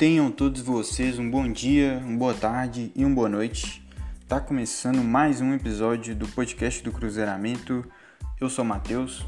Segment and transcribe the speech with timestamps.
[0.00, 3.86] Tenham todos vocês um bom dia, uma boa tarde e uma boa noite.
[4.26, 7.84] Tá começando mais um episódio do podcast do Cruzeiramento.
[8.40, 9.26] Eu sou Matheus.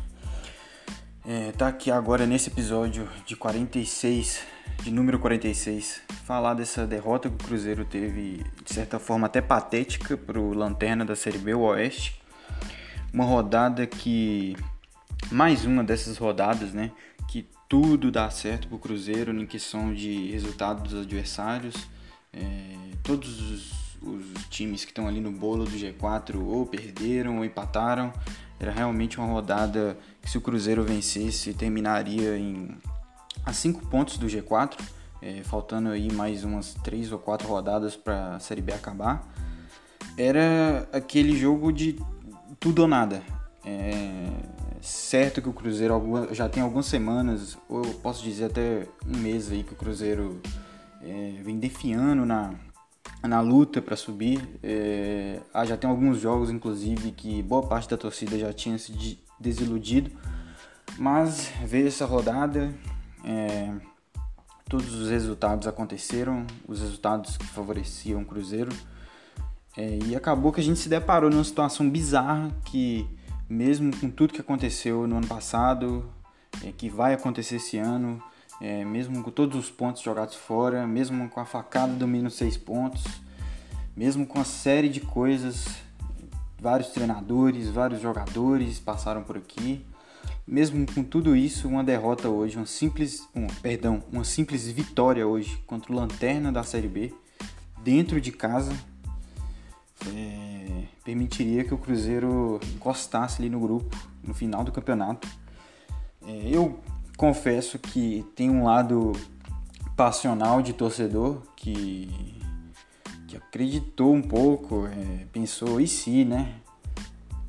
[1.27, 4.47] É, tá aqui agora nesse episódio de 46,
[4.83, 10.17] de número 46, falar dessa derrota que o Cruzeiro teve, de certa forma até patética,
[10.17, 12.19] pro Lanterna da Série B, o Oeste.
[13.13, 14.57] Uma rodada que.
[15.31, 16.93] Mais uma dessas rodadas, né?
[17.73, 21.75] Tudo dá certo pro Cruzeiro em questão de resultado dos adversários.
[22.31, 27.45] É, todos os, os, times que estão ali no bolo do G4 ou perderam ou
[27.47, 28.13] empataram.
[28.61, 32.77] Era realmente uma rodada que se o Cruzeiro vencesse terminaria em
[33.43, 34.79] a 5 pontos do G4,
[35.23, 39.27] é, faltando aí mais umas 3 ou 4 rodadas para a Série B acabar.
[40.19, 41.99] Era aquele jogo de
[42.61, 43.23] tudo ou nada.
[43.65, 44.52] É,
[44.83, 49.51] certo que o Cruzeiro já tem algumas semanas, ou eu posso dizer até um mês
[49.51, 50.41] aí que o Cruzeiro
[51.01, 52.53] é, vem defiando na,
[53.23, 54.59] na luta para subir.
[54.61, 59.19] É, ah, já tem alguns jogos, inclusive, que boa parte da torcida já tinha se
[59.39, 60.11] desiludido.
[60.99, 62.75] Mas veio essa rodada,
[63.25, 63.73] é,
[64.69, 68.73] todos os resultados aconteceram, os resultados que favoreciam o Cruzeiro.
[69.77, 73.09] É, e acabou que a gente se deparou numa situação bizarra que
[73.53, 76.11] mesmo com tudo que aconteceu no ano passado,
[76.65, 78.23] é, que vai acontecer esse ano,
[78.61, 82.57] é, mesmo com todos os pontos jogados fora, mesmo com a facada do menos seis
[82.57, 83.05] pontos,
[83.95, 85.67] mesmo com a série de coisas,
[86.59, 89.85] vários treinadores, vários jogadores passaram por aqui.
[90.47, 95.63] Mesmo com tudo isso, uma derrota hoje, uma simples, um, perdão, uma simples vitória hoje
[95.67, 97.15] contra o Lanterna da Série B,
[97.85, 98.73] dentro de casa,
[100.09, 100.42] é,
[101.05, 105.29] permitiria que o Cruzeiro encostasse ali no grupo no final do campeonato.
[106.27, 106.79] É, eu
[107.17, 109.13] confesso que tem um lado
[109.97, 112.09] passional de torcedor que,
[113.27, 116.55] que acreditou um pouco, é, pensou, e se, né?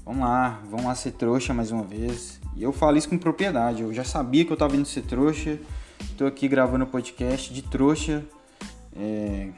[0.05, 2.41] Vamos lá, vamos lá ser trouxa mais uma vez.
[2.55, 5.59] E eu falo isso com propriedade, eu já sabia que eu estava indo ser trouxa,
[6.01, 8.23] estou aqui gravando o podcast de trouxa.
[8.95, 9.49] É,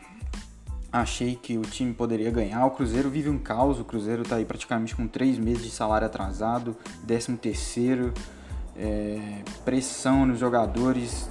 [0.96, 2.66] achei que o time poderia ganhar.
[2.66, 6.08] O Cruzeiro vive um caos, o Cruzeiro está aí praticamente com três meses de salário
[6.08, 8.14] atrasado, décimo terceiro,
[8.78, 11.30] é, pressão nos jogadores,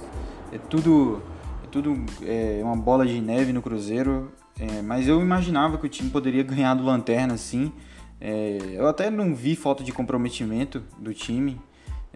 [0.51, 1.21] é tudo,
[1.63, 4.31] é tudo é, uma bola de neve no Cruzeiro.
[4.59, 7.71] É, mas eu imaginava que o time poderia ganhar do Lanterna, assim.
[8.19, 11.59] É, eu até não vi falta de comprometimento do time.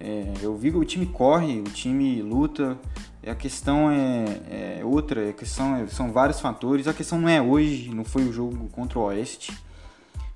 [0.02, 2.80] É, eu vi que o time corre, o time luta.
[3.28, 6.88] A questão é, é outra, a questão é, são vários fatores.
[6.88, 9.52] A questão não é hoje, não foi o jogo contra o Oeste.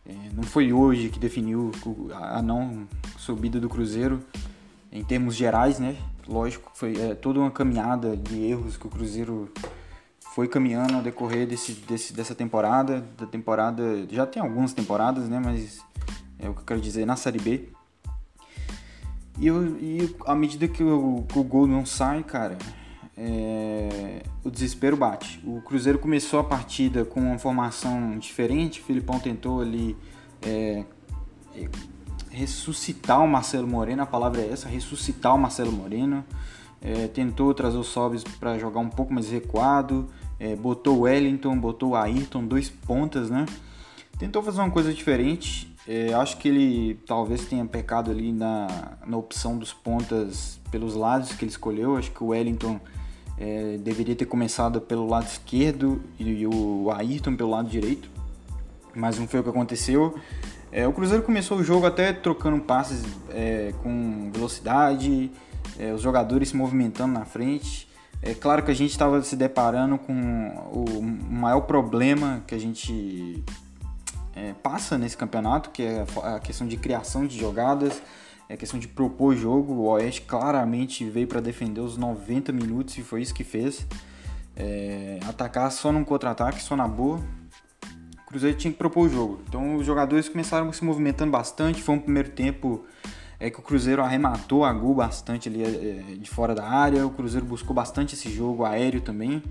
[0.06, 1.72] É, não foi hoje que definiu
[2.13, 2.85] a não
[3.18, 4.19] subida do Cruzeiro
[4.91, 5.95] em termos gerais, né?
[6.28, 9.50] Lógico, foi é, toda uma caminhada de erros que o Cruzeiro
[10.35, 13.00] foi caminhando ao decorrer desse, desse, dessa temporada.
[13.18, 15.41] Da temporada já tem algumas temporadas, né?
[15.44, 15.80] Mas
[16.38, 17.69] é o que eu quero dizer na Série B
[19.39, 22.57] e, eu, e à medida que o, que o gol não sai, cara,
[23.17, 25.41] é, o desespero bate.
[25.45, 28.81] O Cruzeiro começou a partida com uma formação diferente.
[28.81, 29.95] O Filipão tentou ali
[30.41, 30.83] é,
[32.29, 36.23] ressuscitar o Marcelo Moreno, a palavra é essa, ressuscitar o Marcelo Moreno.
[36.81, 40.09] É, tentou trazer o Sobis para jogar um pouco mais recuado.
[40.39, 43.45] É, botou o Wellington, botou o Ayrton, dois pontas, né?
[44.17, 48.67] Tentou fazer uma coisa diferente é, acho que ele talvez tenha pecado ali na,
[49.05, 51.97] na opção dos pontas pelos lados que ele escolheu.
[51.97, 52.79] Acho que o Wellington
[53.38, 58.09] é, deveria ter começado pelo lado esquerdo e, o Ayrton pelo lado direito,
[58.95, 60.16] mas não foi o que aconteceu.
[60.71, 65.29] É, o Cruzeiro começou o jogo até trocando passes é, com velocidade,
[65.77, 67.88] é, os jogadores se movimentando na frente.
[68.21, 70.13] É claro que a gente estava se deparando com
[70.71, 73.44] o maior problema que a gente
[74.35, 78.01] é, passa nesse campeonato, que é a questão de criação de jogadas,
[78.50, 79.74] é a questão de propor jogo.
[79.74, 83.85] O Oeste claramente veio para defender os 90 minutos e foi isso que fez.
[84.56, 87.21] É, atacar só num contra-ataque, só na boa.
[88.21, 89.41] O Cruzeiro tinha que propor o jogo.
[89.47, 91.81] Então os jogadores começaram se movimentando bastante.
[91.81, 92.85] Foi um primeiro tempo
[93.39, 97.06] é que o Cruzeiro arrematou a gol bastante ali é, de fora da área.
[97.06, 99.44] O Cruzeiro buscou bastante esse jogo aéreo também.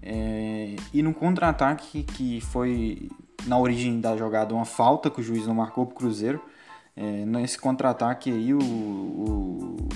[0.00, 3.10] É, e no contra-ataque que foi
[3.46, 6.40] na origem da jogada uma falta que o juiz não marcou para o Cruzeiro.
[6.96, 9.88] É, nesse contra-ataque aí o, o,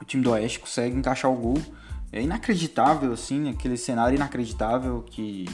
[0.00, 1.58] o, time do Oeste consegue encaixar o gol.
[2.10, 5.44] É inacreditável, assim, aquele cenário inacreditável que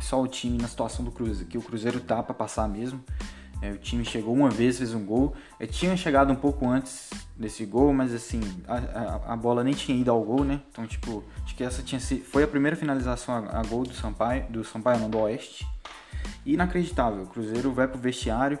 [0.00, 3.02] só o time na situação do Cruzeiro, que o Cruzeiro tá para passar mesmo.
[3.62, 5.34] É, o time chegou uma vez, fez um gol.
[5.58, 9.74] É, tinha chegado um pouco antes desse gol, mas assim, a, a, a, bola nem
[9.74, 10.60] tinha ido ao gol, né?
[10.70, 13.92] Então, tipo, acho que essa tinha sido, foi a primeira finalização a, a, gol do
[13.92, 15.66] Sampaio, do Sampaio não, do Oeste.
[16.44, 17.24] Inacreditável.
[17.24, 18.58] O Cruzeiro vai pro vestiário.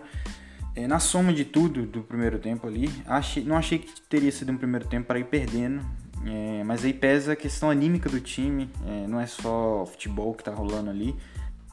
[0.74, 4.52] É, na soma de tudo do primeiro tempo ali, achei, não achei que teria sido
[4.52, 5.84] um primeiro tempo para ir perdendo.
[6.24, 10.44] É, mas aí pesa a questão anímica do time, é, não é só futebol que
[10.44, 11.16] tá rolando ali.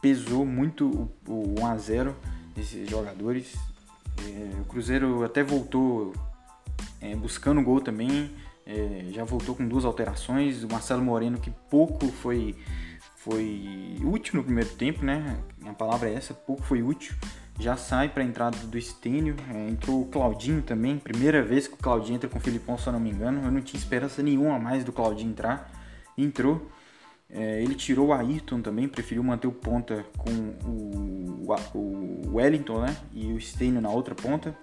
[0.01, 2.13] Pesou muito o, o 1x0
[2.55, 3.55] desses jogadores.
[4.25, 6.13] É, o Cruzeiro até voltou
[7.01, 8.31] é, buscando gol também,
[8.65, 10.63] é, já voltou com duas alterações.
[10.63, 12.55] O Marcelo Moreno, que pouco foi,
[13.29, 15.37] foi útil no primeiro tempo, né?
[15.65, 17.13] A palavra é essa, pouco foi útil.
[17.59, 19.35] Já sai para a entrada do Estênio.
[19.53, 22.87] É, entrou o Claudinho também, primeira vez que o Claudinho entra com o Filipão, se
[22.87, 23.43] eu não me engano.
[23.43, 25.69] Eu não tinha esperança nenhuma a mais do Claudinho entrar.
[26.17, 26.69] Entrou.
[27.29, 30.31] É, ele tirou o Ayrton também, preferiu manter o ponta com
[30.65, 34.55] o, o Wellington né, e o Stênio na outra ponta.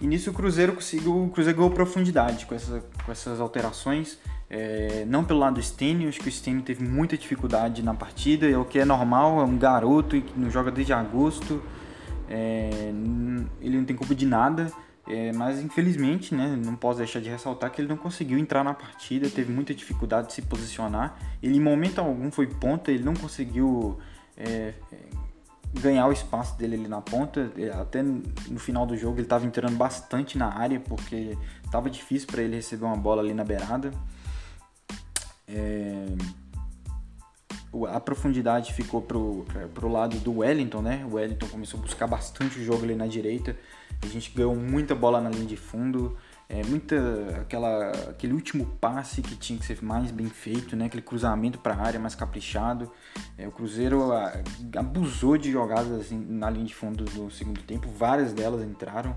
[0.00, 4.18] E nisso o Cruzeiro conseguiu, o Cruzeiro ganhou profundidade com, essa, com essas alterações.
[4.48, 8.48] É, não pelo lado do Stênio, acho que o Stênio teve muita dificuldade na partida,
[8.48, 11.62] é o que é normal, é um garoto que não joga desde agosto,
[12.28, 12.92] é,
[13.60, 14.70] ele não tem culpa de nada.
[15.08, 18.74] É, mas infelizmente, né, não posso deixar de ressaltar que ele não conseguiu entrar na
[18.74, 21.16] partida, teve muita dificuldade de se posicionar.
[21.40, 23.98] Ele em momento algum foi ponta, ele não conseguiu
[24.36, 24.74] é,
[25.72, 27.52] ganhar o espaço dele ali na ponta.
[27.56, 32.26] É, até no final do jogo ele estava entrando bastante na área porque estava difícil
[32.26, 33.92] para ele receber uma bola ali na beirada.
[35.48, 36.06] É,
[37.92, 39.44] a profundidade ficou pro,
[39.74, 41.06] pro lado do Wellington, né?
[41.10, 43.56] O Wellington começou a buscar bastante o jogo ali na direita.
[44.02, 46.16] A gente ganhou muita bola na linha de fundo,
[46.48, 46.96] é, muita
[47.40, 50.86] aquela, aquele último passe que tinha que ser mais bem feito, né?
[50.86, 52.90] Aquele cruzamento para a área mais caprichado.
[53.36, 54.10] É, o Cruzeiro
[54.76, 59.16] abusou de jogadas na linha de fundo do segundo tempo, várias delas entraram.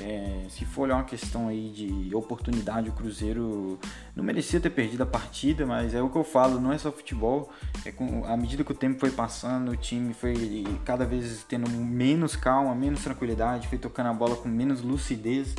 [0.00, 3.78] É, se for olhar uma questão aí de oportunidade, o Cruzeiro
[4.14, 6.90] não merecia ter perdido a partida, mas é o que eu falo, não é só
[6.90, 7.50] futebol.
[7.84, 11.68] É com, à medida que o tempo foi passando, o time foi cada vez tendo
[11.70, 15.54] menos calma, menos tranquilidade, foi tocando a bola com menos lucidez.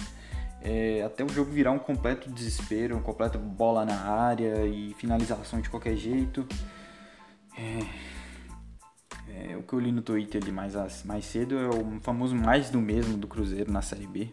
[0.64, 5.60] É, até o jogo virar um completo desespero, um completo bola na área e finalização
[5.60, 6.48] de qualquer jeito.
[7.58, 8.11] É,
[9.50, 10.74] é, o que eu li no Twitter ali mais,
[11.04, 14.30] mais cedo é o famoso mais do mesmo do Cruzeiro na Série B.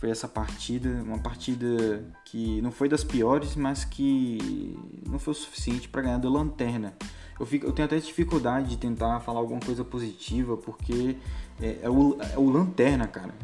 [0.00, 4.76] Foi essa partida, uma partida que não foi das piores, mas que
[5.08, 6.94] não foi o suficiente para ganhar do Lanterna.
[7.38, 11.16] Eu, fico, eu tenho até dificuldade de tentar falar alguma coisa positiva, porque
[11.60, 13.34] é, é, o, é o Lanterna, cara.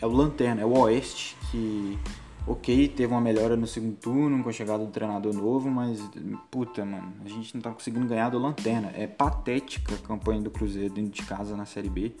[0.00, 1.98] É o Lanterna, é o Oeste que
[2.48, 6.00] ok, teve uma melhora no segundo turno com a chegada do treinador novo, mas
[6.50, 8.90] puta, mano, a gente não tá conseguindo ganhar do Lanterna.
[8.94, 12.14] É patética a campanha do Cruzeiro dentro de casa na Série B.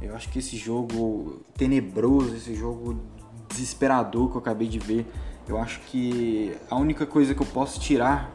[0.00, 3.00] Eu acho que esse jogo tenebroso, esse jogo
[3.48, 5.04] desesperador que eu acabei de ver,
[5.48, 8.30] eu acho que a única coisa que eu posso tirar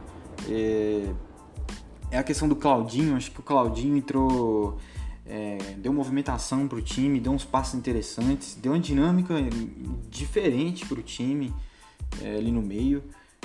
[0.48, 1.08] é,
[2.10, 3.16] é a questão do Claudinho.
[3.16, 4.76] Acho que o Claudinho entrou
[5.26, 9.34] é, deu movimentação para o time, deu uns passos interessantes, deu uma dinâmica
[10.10, 11.52] diferente para o time
[12.22, 13.02] é, ali no meio.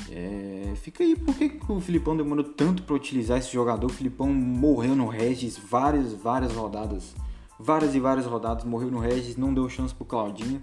[0.10, 3.88] É, fica aí, por que, que o Filipão demorou tanto para utilizar esse jogador?
[3.88, 7.16] O Filipão morreu no Regis várias, várias rodadas,
[7.58, 10.62] várias e várias rodadas, morreu no Regis, não deu chance pro Claudinho.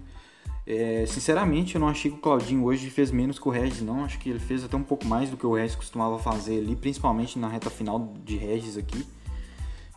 [0.65, 4.03] É, sinceramente, eu não achei que o Claudinho hoje fez menos que o Regis, não.
[4.03, 6.75] Acho que ele fez até um pouco mais do que o Regis costumava fazer ali,
[6.75, 9.05] principalmente na reta final de Regis aqui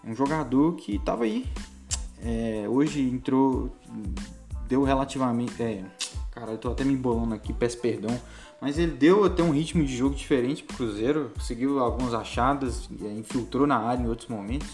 [0.05, 1.47] um jogador que estava aí.
[2.23, 3.75] É, hoje entrou,
[4.69, 5.63] deu relativamente.
[5.63, 5.85] É,
[6.31, 8.21] cara, eu tô até me embolando aqui, peço perdão.
[8.61, 13.67] Mas ele deu até um ritmo de jogo diferente pro Cruzeiro, conseguiu algumas achadas, infiltrou
[13.67, 14.69] na área em outros momentos.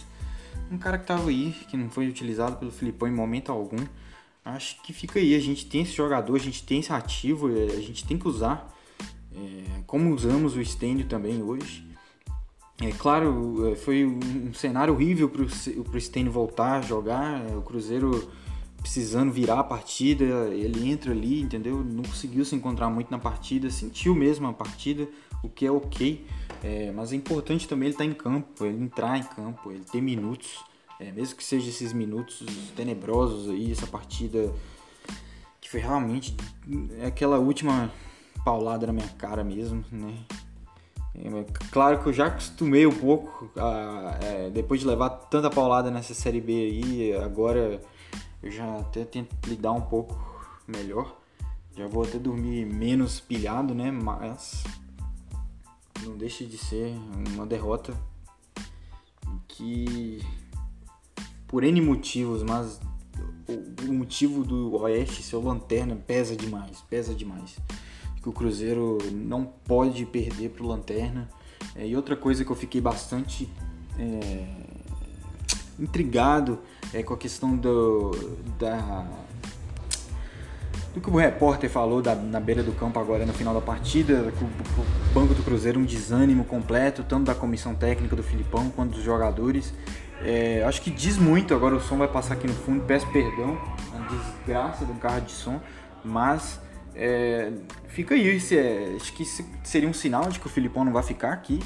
[0.70, 3.84] Um cara que tava aí, que não foi utilizado pelo Filipão em momento algum.
[4.44, 7.80] Acho que fica aí, a gente tem esse jogador, a gente tem esse ativo, a
[7.80, 8.72] gente tem que usar.
[9.32, 11.85] É, como usamos o Stênio também hoje.
[12.80, 17.50] É claro, é, foi um cenário horrível para o Stênio voltar a jogar.
[17.50, 18.30] É, o Cruzeiro
[18.80, 21.82] precisando virar a partida, ele entra ali, entendeu?
[21.82, 25.08] Não conseguiu se encontrar muito na partida, sentiu mesmo a partida,
[25.42, 26.24] o que é ok.
[26.62, 29.84] É, mas é importante também ele estar tá em campo, ele entrar em campo, ele
[29.84, 30.64] ter minutos,
[31.00, 34.52] é, mesmo que seja esses minutos tenebrosos aí, essa partida
[35.60, 36.36] que foi realmente
[37.04, 37.90] aquela última
[38.44, 40.14] paulada na minha cara mesmo, né?
[41.70, 46.14] Claro que eu já acostumei um pouco, a, é, depois de levar tanta paulada nessa
[46.14, 47.80] Série B aí, agora
[48.42, 50.18] eu já até tento lidar um pouco
[50.66, 51.16] melhor.
[51.76, 53.90] Já vou até dormir menos pilhado, né?
[53.90, 54.64] Mas
[56.02, 56.94] não deixa de ser
[57.34, 57.94] uma derrota
[59.48, 60.22] que
[61.46, 62.80] por N motivos, mas
[63.88, 67.56] o, motivo do Oeste ser lanterna pesa demais, pesa demais.
[68.26, 71.28] Que o Cruzeiro não pode perder pro Lanterna.
[71.76, 73.48] É, e outra coisa que eu fiquei bastante
[73.96, 74.48] é,
[75.78, 76.58] intrigado
[76.92, 78.10] é com a questão do,
[78.58, 79.06] da,
[80.92, 84.32] do que o repórter falou da, na beira do campo agora no final da partida,
[84.36, 88.70] que o, o banco do Cruzeiro um desânimo completo, tanto da comissão técnica do Filipão
[88.70, 89.72] quanto dos jogadores.
[90.20, 93.56] É, acho que diz muito, agora o som vai passar aqui no fundo, peço perdão,
[93.94, 95.60] a desgraça do carro de som,
[96.04, 96.65] mas
[96.96, 97.52] é,
[97.88, 99.24] fica aí, é, acho que
[99.62, 101.60] seria um sinal de que o Filipão não vai ficar aqui.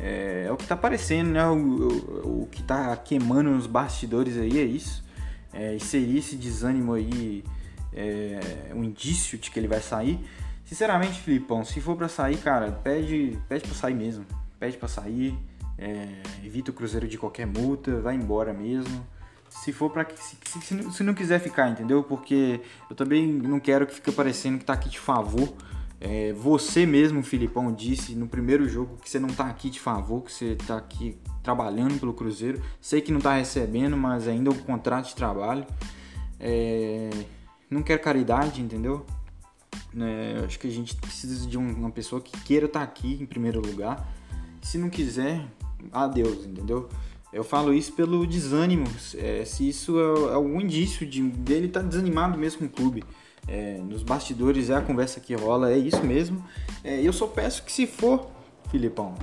[0.00, 1.46] É, é o que tá aparecendo, né?
[1.46, 5.04] O, o, o, que tá queimando nos bastidores aí é isso.
[5.52, 7.44] É, seria esse desânimo aí
[7.92, 10.18] é, um indício de que ele vai sair.
[10.64, 14.24] Sinceramente, Filipão, se for para sair, cara, pede, pede para sair mesmo.
[14.58, 15.38] Pede para sair
[15.78, 16.08] é,
[16.44, 19.06] evita o Cruzeiro de qualquer multa, vai embora mesmo.
[19.62, 22.02] Se for para se, se, se, não quiser ficar, entendeu?
[22.02, 25.54] Porque eu também não quero que fique parecendo que tá aqui de favor.
[26.00, 30.22] É, você mesmo, Filipão, disse no primeiro jogo que você não tá aqui de favor,
[30.22, 32.60] que você tá aqui trabalhando pelo Cruzeiro.
[32.80, 35.64] Sei que não tá recebendo, mas ainda é um contrato de trabalho.
[36.38, 37.08] É,
[37.70, 39.06] não quero caridade, entendeu?
[39.96, 43.24] É, acho que a gente precisa de uma pessoa que queira estar tá aqui em
[43.24, 44.06] primeiro lugar.
[44.60, 45.46] Se não quiser,
[45.92, 46.88] adeus, entendeu?
[47.34, 48.86] Eu falo isso pelo desânimo,
[49.16, 53.02] é, se isso é, algum indício de, dele estar tá desanimado mesmo com o clube.
[53.48, 56.44] É, nos bastidores é a conversa que rola, é isso mesmo.
[56.84, 58.30] É, eu só peço que se for,
[58.70, 59.16] Filipão,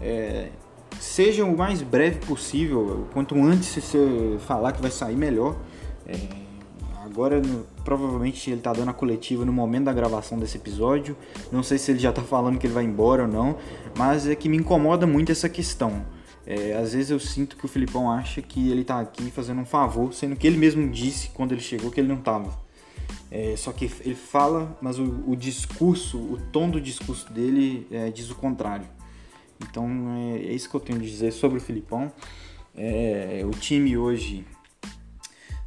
[0.00, 0.50] é,
[1.00, 3.08] seja o mais breve possível.
[3.12, 5.56] Quanto antes você falar que vai sair, melhor.
[6.06, 6.16] É,
[7.04, 11.16] agora, no, provavelmente, ele está dando a coletiva no momento da gravação desse episódio.
[11.50, 13.56] Não sei se ele já está falando que ele vai embora ou não,
[13.98, 16.14] mas é que me incomoda muito essa questão.
[16.46, 19.66] É, às vezes eu sinto que o Filipão acha que ele está aqui fazendo um
[19.66, 22.56] favor, sendo que ele mesmo disse quando ele chegou que ele não estava.
[23.30, 28.10] É, só que ele fala, mas o, o, discurso, o tom do discurso dele é,
[28.10, 28.86] diz o contrário.
[29.60, 32.12] Então é, é, isso que eu tenho a dizer sobre o Filipão.
[32.76, 34.46] É, o time hoje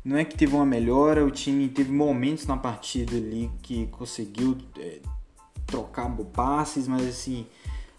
[0.06, 4.58] não é que teve uma melhora, o time teve momentos na partida ali que conseguiu
[4.78, 5.00] é,
[5.68, 7.46] trocar passes, mas assim,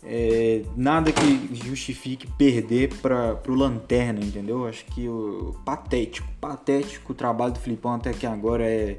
[0.02, 4.66] é, nada que justifique perder para o Lanterna, entendeu?
[4.66, 8.98] Acho que o patético, patético o trabalho do Filipão até aqui agora é,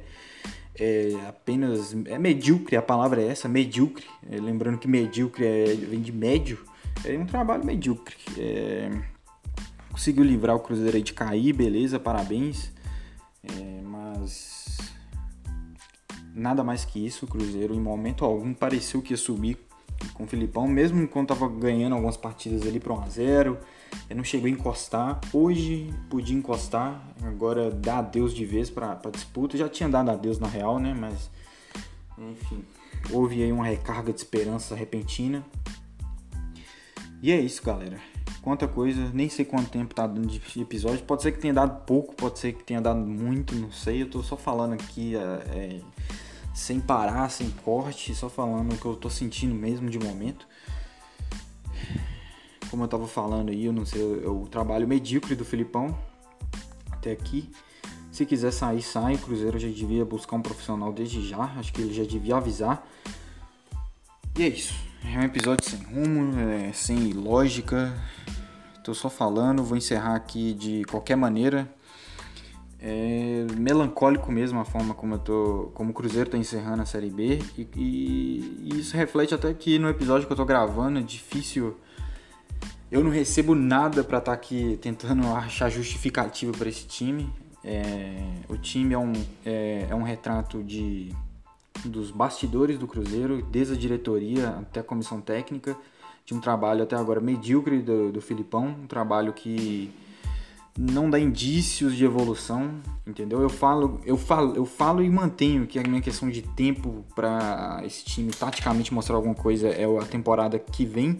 [0.80, 4.06] é apenas é medíocre, a palavra é essa, medíocre.
[4.30, 6.60] É, lembrando que medíocre é, vem de médio,
[7.04, 8.16] é um trabalho medíocre.
[8.38, 8.92] É,
[9.90, 12.72] conseguiu livrar o Cruzeiro de cair, beleza, parabéns.
[13.44, 14.78] É, mas
[16.36, 19.58] nada mais que isso, o Cruzeiro em momento algum pareceu que ia subir
[20.14, 23.58] com o Filipão, mesmo enquanto estava ganhando algumas partidas ali para 1 a 0
[24.10, 25.20] ele não chegou a encostar.
[25.34, 29.58] Hoje podia encostar, agora dá adeus de vez para disputa.
[29.58, 30.96] Já tinha dado adeus na real, né?
[30.98, 31.30] Mas
[32.18, 32.64] enfim,
[33.12, 35.46] houve aí uma recarga de esperança repentina.
[37.22, 38.00] E é isso, galera.
[38.42, 41.04] Quanta coisa, nem sei quanto tempo tá dando de episódio.
[41.04, 44.02] Pode ser que tenha dado pouco, pode ser que tenha dado muito, não sei.
[44.02, 45.82] Eu tô só falando aqui é, é,
[46.54, 50.48] sem parar, sem corte, só falando o que eu tô sentindo mesmo de momento.
[52.70, 55.98] Como eu tava falando aí, eu não sei, o trabalho medíocre do Filipão
[56.92, 57.52] até aqui.
[58.12, 59.16] Se quiser sair, sai.
[59.16, 61.44] O Cruzeiro já devia buscar um profissional desde já.
[61.58, 62.86] Acho que ele já devia avisar.
[64.38, 64.74] E é isso.
[65.04, 67.94] É um episódio sem rumo, é, sem lógica.
[68.84, 71.68] Tô só falando, vou encerrar aqui de qualquer maneira.
[72.84, 77.12] É melancólico mesmo a forma como eu tô, como o Cruzeiro tá encerrando a Série
[77.12, 81.02] B e, e, e isso reflete até que no episódio que eu tô gravando é
[81.04, 81.78] difícil.
[82.92, 87.32] Eu não recebo nada para estar tá aqui tentando achar justificativa para esse time.
[87.64, 88.20] É,
[88.50, 89.14] o time é um,
[89.46, 91.14] é, é um retrato de
[91.86, 95.76] dos bastidores do Cruzeiro, desde a diretoria até a comissão técnica,
[96.26, 99.92] de um trabalho até agora medíocre do, do Filipão, um trabalho que
[100.78, 103.42] não dá indícios de evolução, entendeu?
[103.42, 107.82] Eu falo, eu falo, eu falo e mantenho que a minha questão de tempo para
[107.86, 111.18] esse time taticamente mostrar alguma coisa é a temporada que vem,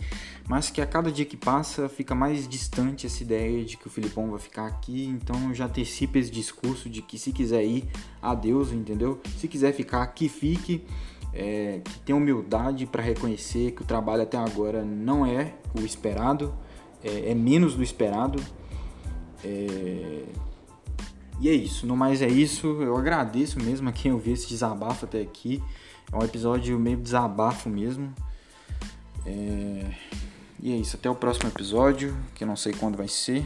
[0.48, 3.90] mas que a cada dia que passa fica mais distante essa ideia de que o
[3.90, 7.84] Filipão vai ficar aqui, então já antecipa esse discurso de que se quiser ir,
[8.22, 9.20] adeus, entendeu?
[9.38, 10.84] Se quiser ficar, que fique.
[11.34, 16.54] É, que tenha humildade para reconhecer que o trabalho até agora não é o esperado,
[17.02, 18.44] é, é menos do esperado,
[19.44, 20.26] é...
[21.40, 22.68] E é isso, no mais é isso.
[22.82, 25.62] Eu agradeço mesmo a quem ouviu esse desabafo até aqui.
[26.12, 28.14] É um episódio meio desabafo mesmo.
[29.26, 29.92] É...
[30.60, 33.44] E é isso, até o próximo episódio, que eu não sei quando vai ser.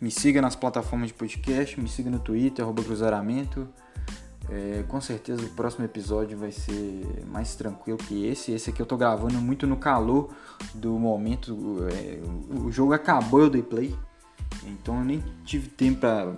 [0.00, 3.68] me siga nas plataformas de podcast, me siga no Twitter, arroba cruzeiramento.
[4.48, 8.52] É, com certeza o próximo episódio vai ser mais tranquilo que esse.
[8.52, 10.30] Esse aqui eu tô gravando muito no calor
[10.74, 11.78] do momento.
[11.92, 12.20] É,
[12.58, 13.94] o jogo acabou, eu dei play.
[14.62, 16.32] Então eu nem tive tempo pra,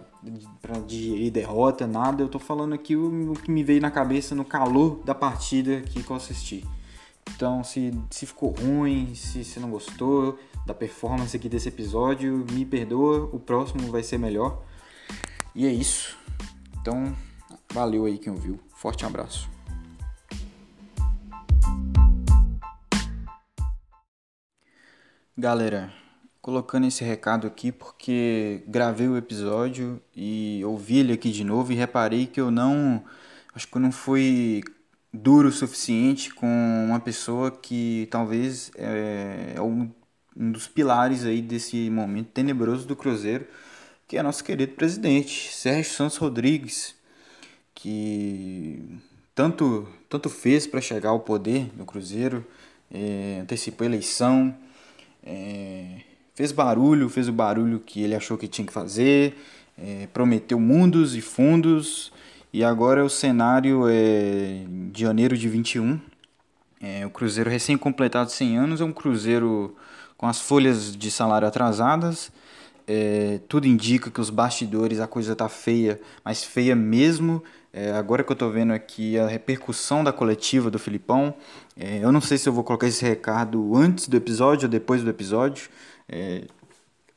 [0.60, 2.22] pra digerir derrota, nada.
[2.22, 5.80] Eu tô falando aqui o, o, que me veio na cabeça no calor da partida
[5.82, 6.64] que eu assisti.
[7.34, 12.64] Então se, se ficou ruim, se você não gostou da performance aqui desse episódio, me
[12.64, 13.28] perdoa.
[13.32, 14.62] O próximo vai ser melhor.
[15.54, 16.16] E é isso.
[16.80, 17.14] Então
[17.76, 18.58] Valeu aí quem ouviu.
[18.74, 19.50] Forte abraço.
[25.36, 25.92] Galera,
[26.46, 31.74] colocando esse recado aqui porque gravei o episódio e ouvi ele aqui de novo e
[31.74, 33.02] reparei que eu não.
[33.52, 34.62] Acho que eu não fui
[35.12, 39.90] duro o suficiente com uma pessoa que talvez é, é um,
[40.36, 43.44] um dos pilares aí desse momento tenebroso do Cruzeiro,
[44.06, 46.94] que é nosso querido presidente, Sérgio Santos Rodrigues
[47.74, 49.00] que
[49.34, 52.46] tanto, tanto fez para chegar ao poder no Cruzeiro,
[52.88, 54.56] é, antecipou a eleição,
[55.24, 56.05] é,
[56.36, 59.36] fez barulho, fez o barulho que ele achou que tinha que fazer,
[59.76, 62.12] é, prometeu mundos e fundos,
[62.52, 65.98] e agora o cenário é de janeiro de 21.
[66.80, 69.74] É, o Cruzeiro recém-completado 100 anos é um Cruzeiro
[70.16, 72.30] com as folhas de salário atrasadas.
[72.86, 77.42] É, tudo indica que os bastidores a coisa tá feia, mas feia mesmo.
[77.72, 81.34] É, agora que eu estou vendo aqui a repercussão da coletiva do Filipão,
[81.76, 85.02] é, eu não sei se eu vou colocar esse recado antes do episódio ou depois
[85.02, 85.68] do episódio,
[86.08, 86.44] é,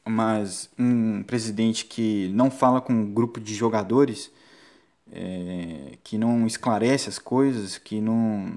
[0.08, 4.31] mas um presidente que não fala com um grupo de jogadores,
[5.12, 8.51] é, que não esclarece as coisas, que não,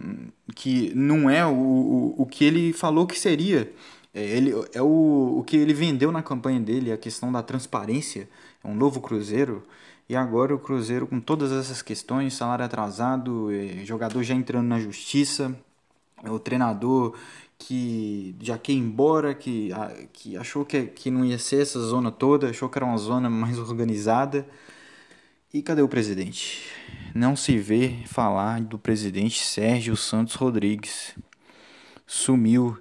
[0.55, 3.73] que não é o, o, o que ele falou que seria.
[4.15, 8.29] É, ele, é o, o que ele vendeu na campanha dele, a questão da transparência,
[8.63, 9.63] é um novo Cruzeiro.
[10.09, 14.79] E agora o Cruzeiro, com todas essas questões, salário atrasado, eh, jogador já entrando na
[14.79, 15.57] justiça,
[16.25, 17.17] o treinador
[17.63, 19.71] que já quer embora, que,
[20.13, 23.31] que achou que, que não ia ser essa zona toda, achou que era uma zona
[23.31, 24.47] mais organizada.
[25.55, 26.67] E cadê o presidente?
[27.15, 31.15] Não se vê falar do presidente Sérgio Santos Rodrigues.
[32.07, 32.79] Sumiu,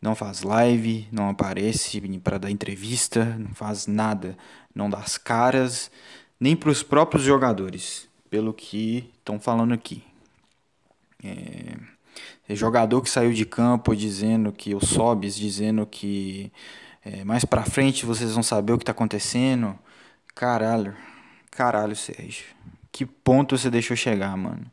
[0.00, 4.36] não faz live, não aparece para dar entrevista, não faz nada,
[4.74, 5.90] não dá as caras,
[6.38, 10.02] nem para os próprios jogadores, pelo que estão falando aqui.
[11.24, 11.76] É,
[12.54, 16.50] jogador que saiu de campo dizendo que o Sobis dizendo que
[17.04, 19.78] é, mais para frente vocês vão saber o que está acontecendo.
[20.34, 20.94] Caralho,
[21.50, 22.44] caralho, Sérgio,
[22.92, 24.66] que ponto você deixou chegar, mano?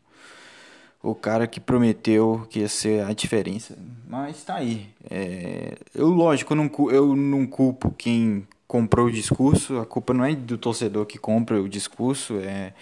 [1.02, 4.90] O cara que prometeu que ia ser a diferença, mas tá aí.
[5.10, 10.26] É, eu, lógico, eu não, eu não culpo quem comprou o discurso, a culpa não
[10.26, 12.74] é do torcedor que compra o discurso, é,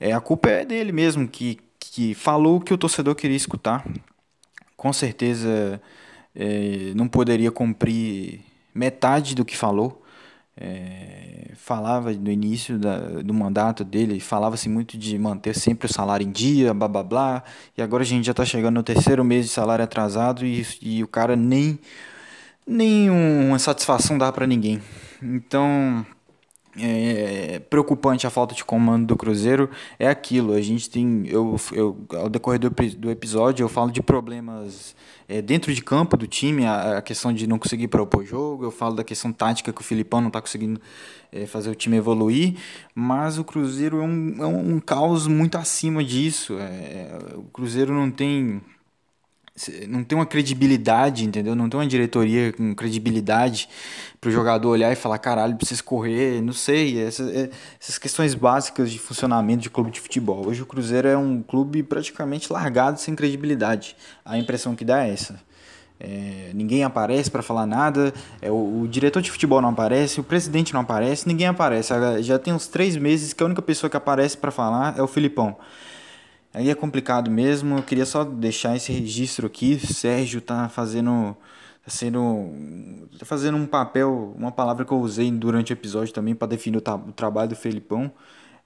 [0.00, 3.86] é a culpa é dele mesmo, que, que falou o que o torcedor queria escutar.
[4.80, 5.78] Com certeza
[6.34, 8.40] é, não poderia cumprir
[8.74, 10.02] metade do que falou.
[10.56, 16.26] É, falava no início da, do mandato dele, falava-se muito de manter sempre o salário
[16.26, 17.44] em dia, blá blá blá,
[17.76, 21.04] e agora a gente já está chegando no terceiro mês de salário atrasado e, e
[21.04, 21.78] o cara nem,
[22.66, 24.80] nem uma satisfação dá para ninguém.
[25.22, 26.06] Então,
[26.78, 30.52] é preocupante a falta de comando do Cruzeiro é aquilo.
[30.52, 34.94] A gente tem, eu, eu ao decorrer do, do episódio, eu falo de problemas
[35.28, 38.64] é, dentro de campo do time, a, a, questão de não conseguir propor jogo.
[38.64, 40.80] Eu falo da questão tática que o Filipão não está conseguindo
[41.32, 42.56] é, fazer o time evoluir.
[42.94, 46.56] Mas o Cruzeiro é um, é um caos muito acima disso.
[46.58, 48.60] É, o Cruzeiro não tem
[49.88, 51.54] não tem uma credibilidade, entendeu?
[51.54, 53.68] Não tem uma diretoria com credibilidade
[54.20, 57.00] para o jogador olhar e falar, caralho, precisa correr, não sei.
[57.02, 60.46] Essas, é, essas questões básicas de funcionamento de clube de futebol.
[60.46, 63.96] Hoje o Cruzeiro é um clube praticamente largado, sem credibilidade.
[64.24, 65.40] A impressão que dá é essa.
[66.02, 70.24] É, ninguém aparece para falar nada, é, o, o, diretor de futebol não aparece, o
[70.24, 71.92] presidente não aparece, ninguém aparece.
[72.22, 75.06] Já tem uns três meses que a única pessoa que aparece para falar é o
[75.06, 75.58] Filipão.
[76.52, 77.78] Aí é complicado mesmo.
[77.78, 79.80] Eu queria só deixar esse registro aqui.
[79.82, 81.36] O Sérgio tá fazendo
[81.84, 82.50] tá sendo
[83.18, 86.76] tá fazendo um papel, uma palavra que eu usei durante o episódio também para definir
[86.78, 88.12] o, o, trabalho do Felipão.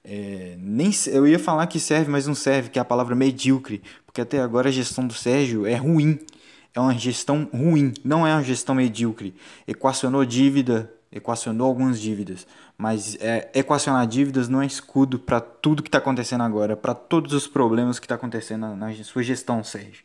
[0.05, 3.83] É, nem eu ia falar que serve, mas não serve, que é a palavra medíocre,
[4.05, 6.18] porque até agora a gestão do Sérgio é ruim.
[6.75, 9.33] É uma gestão ruim, não é uma gestão medíocre.
[9.66, 15.88] Equacionou dívida, equacionou algumas dívidas, mas é, equacionar dívidas não é escudo para tudo que
[15.88, 20.02] está acontecendo agora, para todos os problemas que está acontecendo na, na, sua gestão, Sérgio.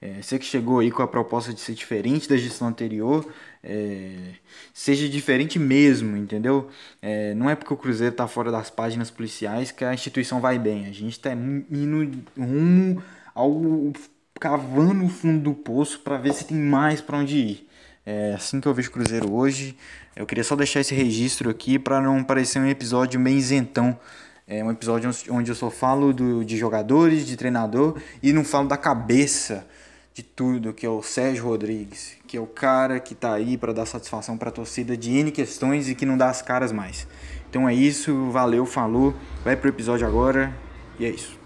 [0.00, 3.26] É, você que chegou aí com a proposta de ser diferente da gestão anterior,
[3.62, 4.34] é,
[4.72, 6.68] seja diferente mesmo, entendeu?
[7.00, 10.58] É, não é porque o Cruzeiro está fora das páginas policiais que a instituição vai
[10.58, 10.86] bem.
[10.86, 13.02] A gente está indo rumo
[13.34, 13.92] ao
[14.38, 17.65] cavando o fundo do poço para ver se tem mais para onde ir.
[18.06, 19.76] É assim que eu vejo o Cruzeiro hoje.
[20.14, 23.98] Eu queria só deixar esse registro aqui para não parecer um episódio meio isentão.
[24.46, 28.68] É um episódio onde eu só falo do, de jogadores, de treinador e não falo
[28.68, 29.66] da cabeça
[30.14, 33.72] de tudo, que é o Sérgio Rodrigues, que é o cara que tá aí para
[33.72, 37.08] dar satisfação para a torcida de N questões e que não dá as caras mais.
[37.50, 39.14] Então é isso, valeu, falou,
[39.44, 40.54] vai pro episódio agora
[40.96, 41.36] e é isso.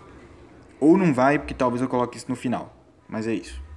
[0.78, 2.76] Ou não vai, porque talvez eu coloque isso no final,
[3.08, 3.69] mas é isso.